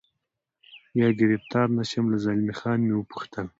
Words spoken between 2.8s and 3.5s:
مې و پوښتل.